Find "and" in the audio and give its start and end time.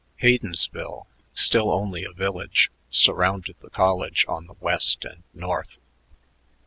5.05-5.21